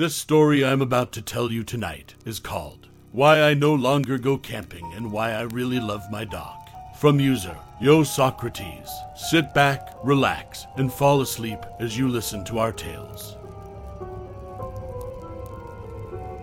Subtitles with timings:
[0.00, 4.38] This story I'm about to tell you tonight is called Why I No Longer Go
[4.38, 6.56] Camping and Why I Really Love My Dog.
[6.98, 8.90] From user Yo Socrates.
[9.14, 13.36] Sit back, relax, and fall asleep as you listen to our tales.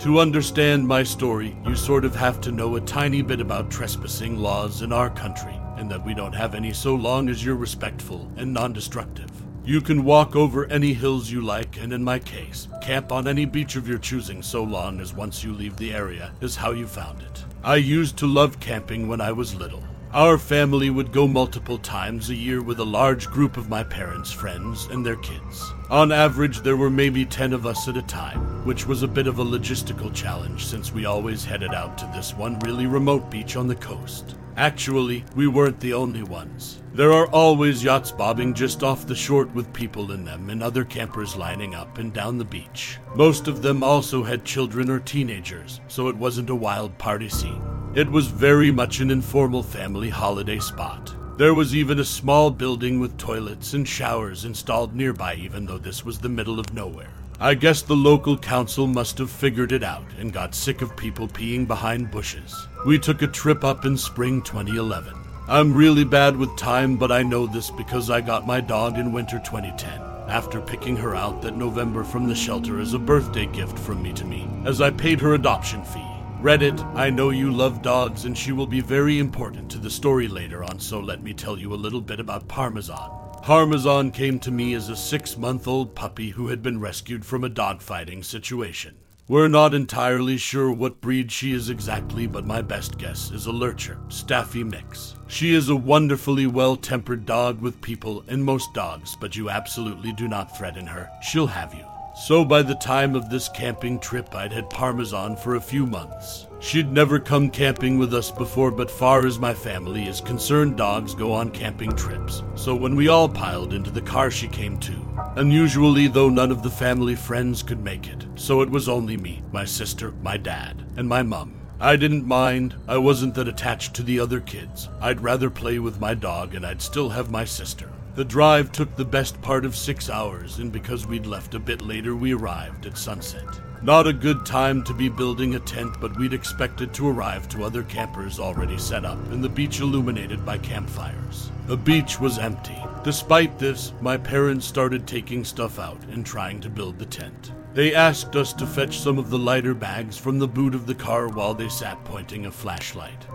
[0.00, 4.36] To understand my story, you sort of have to know a tiny bit about trespassing
[4.36, 8.30] laws in our country, and that we don't have any so long as you're respectful
[8.36, 9.30] and non destructive.
[9.66, 13.44] You can walk over any hills you like, and in my case, camp on any
[13.44, 16.86] beach of your choosing so long as once you leave the area is how you
[16.86, 17.44] found it.
[17.64, 19.82] I used to love camping when I was little.
[20.12, 24.30] Our family would go multiple times a year with a large group of my parents'
[24.30, 25.72] friends and their kids.
[25.90, 29.26] On average, there were maybe 10 of us at a time, which was a bit
[29.26, 33.56] of a logistical challenge since we always headed out to this one really remote beach
[33.56, 34.36] on the coast.
[34.56, 36.80] Actually, we weren't the only ones.
[36.94, 40.82] There are always yachts bobbing just off the shore with people in them and other
[40.82, 42.98] campers lining up and down the beach.
[43.14, 47.62] Most of them also had children or teenagers, so it wasn't a wild party scene.
[47.94, 51.14] It was very much an informal family holiday spot.
[51.36, 56.02] There was even a small building with toilets and showers installed nearby, even though this
[56.02, 57.10] was the middle of nowhere.
[57.38, 61.28] I guess the local council must have figured it out and got sick of people
[61.28, 62.66] peeing behind bushes.
[62.86, 65.12] We took a trip up in spring 2011.
[65.48, 69.12] I'm really bad with time, but I know this because I got my dog in
[69.12, 73.76] winter 2010 after picking her out that November from the shelter as a birthday gift
[73.76, 76.06] from me to me, as I paid her adoption fee.
[76.40, 80.28] Reddit, I know you love dogs and she will be very important to the story
[80.28, 83.10] later on, so let me tell you a little bit about Parmesan.
[83.42, 87.42] Parmesan came to me as a six month old puppy who had been rescued from
[87.42, 88.94] a dogfighting situation.
[89.28, 93.52] We're not entirely sure what breed she is exactly, but my best guess is a
[93.52, 95.16] lurcher, staffy mix.
[95.26, 100.12] She is a wonderfully well tempered dog with people and most dogs, but you absolutely
[100.12, 101.10] do not threaten her.
[101.22, 101.95] She'll have you.
[102.24, 106.46] So by the time of this camping trip, I'd had Parmesan for a few months.
[106.60, 111.14] She'd never come camping with us before, but far as my family is concerned, dogs
[111.14, 112.42] go on camping trips.
[112.54, 115.06] So when we all piled into the car, she came too.
[115.36, 119.42] Unusually, though, none of the family friends could make it, so it was only me,
[119.52, 121.60] my sister, my dad, and my mum.
[121.78, 122.74] I didn't mind.
[122.88, 124.88] I wasn't that attached to the other kids.
[125.02, 127.92] I'd rather play with my dog, and I'd still have my sister.
[128.16, 131.82] The drive took the best part of six hours, and because we'd left a bit
[131.82, 133.44] later, we arrived at sunset.
[133.82, 137.62] Not a good time to be building a tent, but we'd expected to arrive to
[137.62, 141.50] other campers already set up, and the beach illuminated by campfires.
[141.66, 142.82] The beach was empty.
[143.04, 147.52] Despite this, my parents started taking stuff out and trying to build the tent.
[147.74, 150.94] They asked us to fetch some of the lighter bags from the boot of the
[150.94, 153.26] car while they sat pointing a flashlight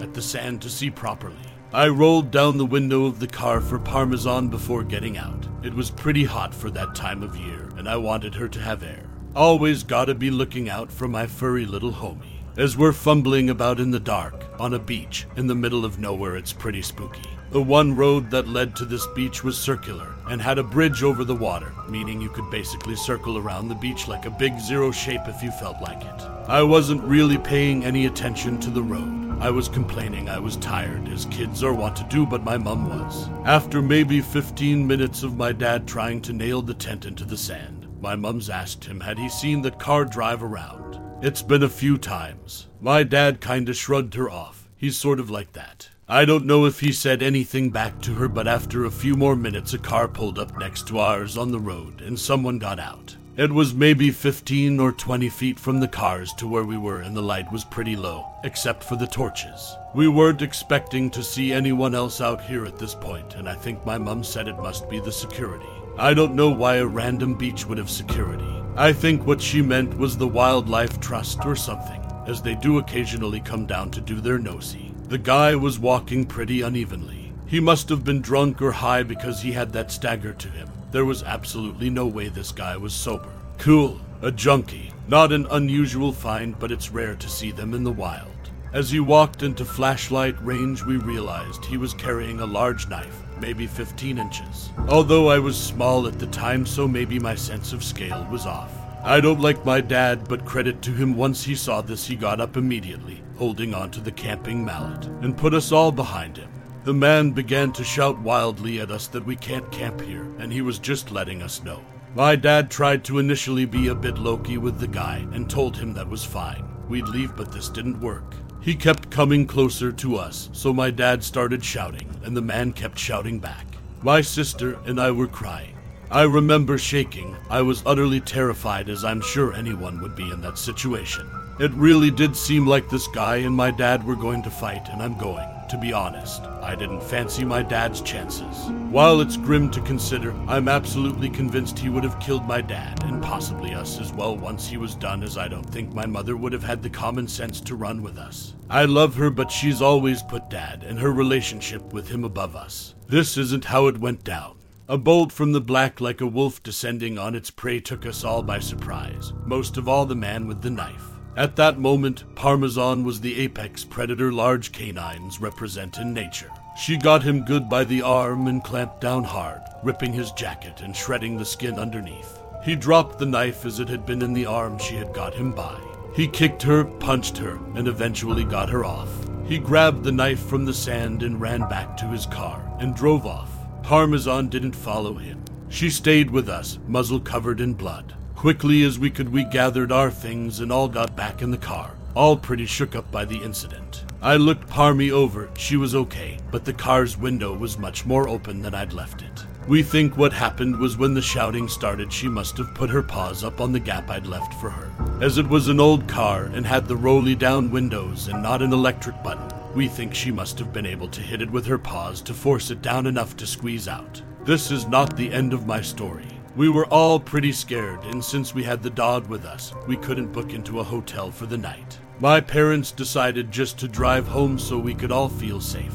[0.00, 1.36] at the sand to see properly.
[1.76, 5.46] I rolled down the window of the car for Parmesan before getting out.
[5.62, 8.82] It was pretty hot for that time of year, and I wanted her to have
[8.82, 9.04] air.
[9.34, 12.40] Always gotta be looking out for my furry little homie.
[12.56, 16.36] As we're fumbling about in the dark, on a beach, in the middle of nowhere,
[16.36, 17.28] it's pretty spooky.
[17.50, 21.24] The one road that led to this beach was circular and had a bridge over
[21.24, 25.28] the water, meaning you could basically circle around the beach like a big zero shape
[25.28, 26.22] if you felt like it.
[26.48, 29.25] I wasn't really paying any attention to the road.
[29.38, 32.88] I was complaining I was tired, as kids are wont to do, but my mum
[32.88, 33.28] was.
[33.44, 37.86] After maybe 15 minutes of my dad trying to nail the tent into the sand,
[38.00, 40.98] my mum's asked him had he seen the car drive around.
[41.22, 42.68] It's been a few times.
[42.80, 44.68] My dad kinda shrugged her off.
[44.74, 45.90] He's sort of like that.
[46.08, 49.36] I don't know if he said anything back to her, but after a few more
[49.36, 53.16] minutes, a car pulled up next to ours on the road and someone got out.
[53.36, 57.14] It was maybe 15 or 20 feet from the cars to where we were, and
[57.14, 59.76] the light was pretty low, except for the torches.
[59.94, 63.84] We weren't expecting to see anyone else out here at this point, and I think
[63.84, 65.68] my mum said it must be the security.
[65.98, 68.50] I don't know why a random beach would have security.
[68.74, 73.40] I think what she meant was the Wildlife Trust or something, as they do occasionally
[73.40, 74.94] come down to do their nosy.
[75.08, 77.34] The guy was walking pretty unevenly.
[77.44, 80.70] He must have been drunk or high because he had that stagger to him.
[80.96, 83.30] There was absolutely no way this guy was sober.
[83.58, 84.92] Cool, a junkie.
[85.08, 88.50] Not an unusual find, but it's rare to see them in the wild.
[88.72, 93.66] As he walked into flashlight range, we realized he was carrying a large knife, maybe
[93.66, 94.70] 15 inches.
[94.88, 98.72] Although I was small at the time, so maybe my sense of scale was off.
[99.04, 102.40] I don't like my dad, but credit to him once he saw this, he got
[102.40, 106.48] up immediately, holding onto the camping mallet, and put us all behind him.
[106.86, 110.62] The man began to shout wildly at us that we can't camp here, and he
[110.62, 111.80] was just letting us know.
[112.14, 115.94] My dad tried to initially be a bit low-key with the guy and told him
[115.94, 116.64] that was fine.
[116.88, 118.36] We'd leave, but this didn't work.
[118.60, 123.00] He kept coming closer to us, so my dad started shouting, and the man kept
[123.00, 123.66] shouting back.
[124.00, 125.74] My sister and I were crying.
[126.08, 127.36] I remember shaking.
[127.50, 131.28] I was utterly terrified, as I'm sure anyone would be in that situation.
[131.58, 135.02] It really did seem like this guy and my dad were going to fight, and
[135.02, 135.48] I'm going.
[135.70, 138.70] To be honest, I didn't fancy my dad's chances.
[138.90, 143.22] While it's grim to consider, I'm absolutely convinced he would have killed my dad, and
[143.22, 146.52] possibly us as well once he was done, as I don't think my mother would
[146.52, 148.54] have had the common sense to run with us.
[148.68, 152.94] I love her, but she's always put dad and her relationship with him above us.
[153.08, 154.58] This isn't how it went down.
[154.88, 158.42] A bolt from the black like a wolf descending on its prey took us all
[158.42, 161.15] by surprise, most of all the man with the knife.
[161.36, 166.50] At that moment, Parmesan was the apex predator large canines represent in nature.
[166.78, 170.96] She got him good by the arm and clamped down hard, ripping his jacket and
[170.96, 172.40] shredding the skin underneath.
[172.64, 175.52] He dropped the knife as it had been in the arm she had got him
[175.52, 175.78] by.
[176.14, 179.10] He kicked her, punched her, and eventually got her off.
[179.46, 183.26] He grabbed the knife from the sand and ran back to his car and drove
[183.26, 183.50] off.
[183.82, 185.44] Parmesan didn't follow him.
[185.68, 188.14] She stayed with us, muzzle covered in blood.
[188.36, 191.96] Quickly as we could, we gathered our things and all got back in the car,
[192.14, 194.04] all pretty shook up by the incident.
[194.20, 198.60] I looked Parmy over, she was okay, but the car's window was much more open
[198.60, 199.46] than I'd left it.
[199.66, 203.42] We think what happened was when the shouting started, she must have put her paws
[203.42, 204.92] up on the gap I'd left for her.
[205.22, 208.72] As it was an old car and had the rolly down windows and not an
[208.72, 212.20] electric button, we think she must have been able to hit it with her paws
[212.22, 214.20] to force it down enough to squeeze out.
[214.44, 216.35] This is not the end of my story.
[216.56, 220.32] We were all pretty scared, and since we had the dog with us, we couldn't
[220.32, 221.98] book into a hotel for the night.
[222.18, 225.92] My parents decided just to drive home so we could all feel safe.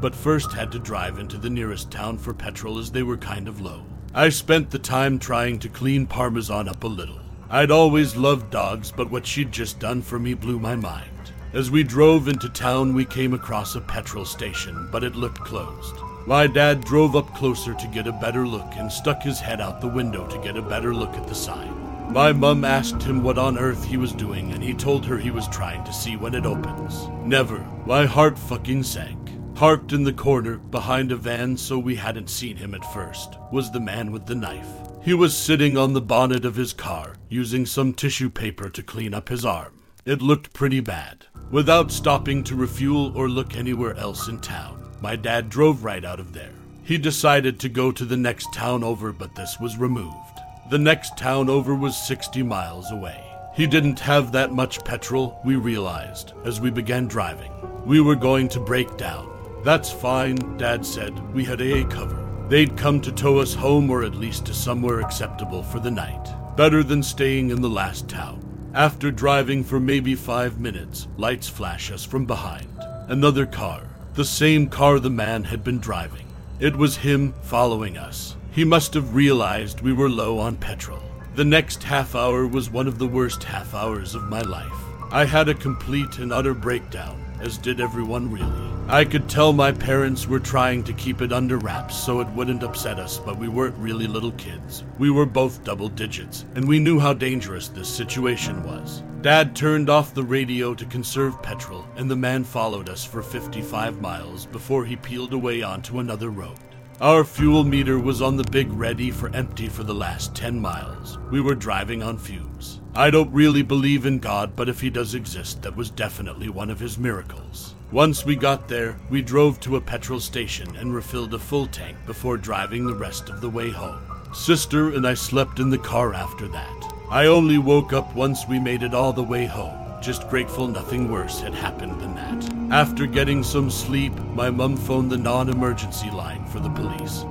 [0.00, 3.48] But first had to drive into the nearest town for petrol as they were kind
[3.48, 3.84] of low.
[4.14, 7.20] I spent the time trying to clean Parmesan up a little.
[7.50, 11.32] I'd always loved dogs, but what she'd just done for me blew my mind.
[11.52, 15.96] As we drove into town, we came across a petrol station, but it looked closed.
[16.26, 19.80] My dad drove up closer to get a better look and stuck his head out
[19.80, 21.72] the window to get a better look at the sign.
[22.12, 25.30] My mum asked him what on earth he was doing, and he told her he
[25.30, 27.06] was trying to see when it opens.
[27.24, 27.64] Never.
[27.86, 29.18] My heart fucking sank.
[29.54, 33.70] Parked in the corner, behind a van so we hadn't seen him at first, was
[33.70, 34.68] the man with the knife.
[35.04, 39.14] He was sitting on the bonnet of his car, using some tissue paper to clean
[39.14, 39.80] up his arm.
[40.04, 41.26] It looked pretty bad.
[41.52, 46.20] Without stopping to refuel or look anywhere else in town, my dad drove right out
[46.20, 46.52] of there.
[46.84, 50.40] He decided to go to the next town over, but this was removed.
[50.70, 53.22] The next town over was 60 miles away.
[53.54, 57.52] He didn't have that much petrol, we realized, as we began driving.
[57.84, 59.30] We were going to break down.
[59.64, 61.18] That's fine, Dad said.
[61.34, 62.22] We had AA cover.
[62.48, 66.34] They'd come to tow us home or at least to somewhere acceptable for the night.
[66.56, 68.42] Better than staying in the last town.
[68.74, 72.68] After driving for maybe five minutes, lights flash us from behind.
[73.08, 73.82] Another car.
[74.16, 76.24] The same car the man had been driving.
[76.58, 78.34] It was him following us.
[78.50, 81.02] He must have realized we were low on petrol.
[81.34, 84.72] The next half hour was one of the worst half hours of my life.
[85.12, 88.70] I had a complete and utter breakdown, as did everyone really.
[88.88, 92.64] I could tell my parents were trying to keep it under wraps so it wouldn't
[92.64, 94.84] upset us, but we weren't really little kids.
[94.98, 99.02] We were both double digits, and we knew how dangerous this situation was.
[99.22, 104.00] Dad turned off the radio to conserve petrol, and the man followed us for 55
[104.00, 106.58] miles before he peeled away onto another road.
[107.00, 111.18] Our fuel meter was on the big ready for empty for the last 10 miles.
[111.30, 112.80] We were driving on fumes.
[112.96, 116.70] I don't really believe in God, but if he does exist, that was definitely one
[116.70, 117.74] of his miracles.
[117.92, 121.98] Once we got there, we drove to a petrol station and refilled a full tank
[122.06, 124.00] before driving the rest of the way home.
[124.32, 126.94] Sister and I slept in the car after that.
[127.10, 129.78] I only woke up once we made it all the way home.
[130.00, 132.74] Just grateful nothing worse had happened than that.
[132.74, 137.24] After getting some sleep, my mum phoned the non emergency line for the police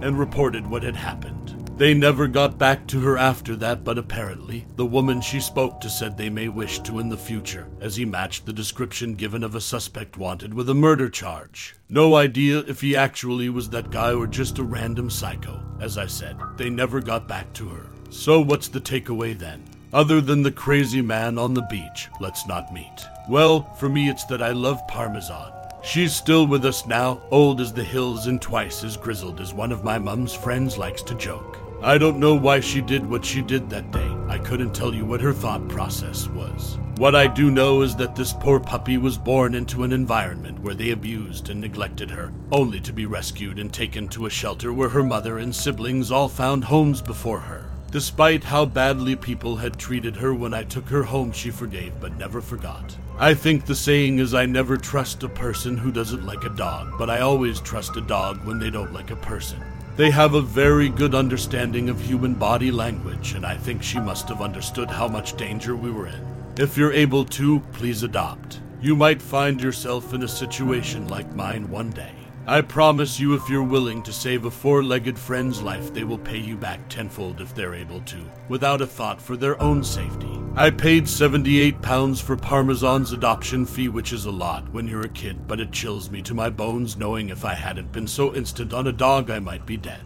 [0.00, 1.55] and reported what had happened.
[1.76, 5.90] They never got back to her after that, but apparently, the woman she spoke to
[5.90, 9.54] said they may wish to in the future, as he matched the description given of
[9.54, 11.74] a suspect wanted with a murder charge.
[11.90, 15.60] No idea if he actually was that guy or just a random psycho.
[15.78, 17.84] As I said, they never got back to her.
[18.08, 19.62] So, what's the takeaway then?
[19.92, 23.04] Other than the crazy man on the beach, let's not meet.
[23.28, 25.52] Well, for me, it's that I love Parmesan.
[25.82, 29.72] She's still with us now, old as the hills and twice as grizzled as one
[29.72, 31.58] of my mum's friends likes to joke.
[31.82, 34.10] I don't know why she did what she did that day.
[34.28, 36.78] I couldn't tell you what her thought process was.
[36.96, 40.74] What I do know is that this poor puppy was born into an environment where
[40.74, 44.88] they abused and neglected her, only to be rescued and taken to a shelter where
[44.88, 47.70] her mother and siblings all found homes before her.
[47.90, 52.16] Despite how badly people had treated her when I took her home, she forgave but
[52.18, 52.96] never forgot.
[53.18, 56.94] I think the saying is I never trust a person who doesn't like a dog,
[56.98, 59.60] but I always trust a dog when they don't like a person.
[59.96, 64.28] They have a very good understanding of human body language, and I think she must
[64.28, 66.22] have understood how much danger we were in.
[66.58, 68.60] If you're able to, please adopt.
[68.82, 72.12] You might find yourself in a situation like mine one day.
[72.46, 76.18] I promise you, if you're willing to save a four legged friend's life, they will
[76.18, 78.18] pay you back tenfold if they're able to,
[78.50, 80.35] without a thought for their own safety.
[80.58, 85.08] I paid 78 pounds for Parmesan's adoption fee, which is a lot when you're a
[85.10, 88.72] kid, but it chills me to my bones knowing if I hadn't been so instant
[88.72, 90.02] on a dog, I might be dead.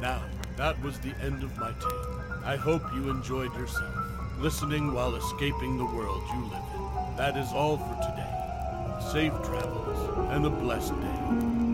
[0.00, 0.22] Now,
[0.56, 2.22] that was the end of my tale.
[2.44, 3.96] I hope you enjoyed yourself,
[4.38, 7.16] listening while escaping the world you live in.
[7.16, 9.10] That is all for today.
[9.10, 11.73] Safe travels and a blessed day.